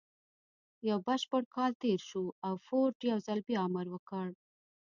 يو 0.89 0.97
بشپړ 1.07 1.41
کال 1.55 1.71
تېر 1.81 1.99
شو 2.09 2.23
او 2.47 2.53
فورډ 2.65 2.97
يو 3.11 3.17
ځل 3.27 3.39
بيا 3.47 3.59
امر 3.67 3.85
وکړ. 3.91 4.27